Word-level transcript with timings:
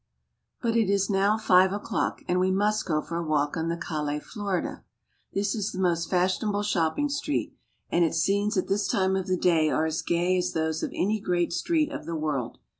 But 0.63 0.75
it 0.75 0.89
is 0.89 1.11
now 1.11 1.37
five 1.37 1.71
o'clock, 1.71 2.23
and 2.27 2.39
we 2.39 2.49
must 2.49 2.87
go 2.87 3.03
for 3.03 3.17
a 3.17 3.23
walk 3.23 3.55
on 3.55 3.69
the 3.69 3.77
Calle 3.77 4.19
Florida. 4.19 4.83
This 5.33 5.53
is 5.53 5.71
the 5.73 5.77
most 5.79 6.09
fashionable 6.09 6.63
shopping 6.63 7.07
street, 7.07 7.55
and 7.91 8.03
its 8.03 8.17
scenes 8.17 8.57
at 8.57 8.67
this 8.67 8.87
time 8.87 9.15
of 9.15 9.27
the 9.27 9.37
day 9.37 9.69
are 9.69 9.85
as 9.85 10.01
gay 10.01 10.37
as 10.39 10.53
those 10.53 10.81
of 10.81 10.89
any 10.95 11.19
great 11.19 11.53
street 11.53 11.91
of 11.91 12.07
the 12.07 12.15
world. 12.15 12.57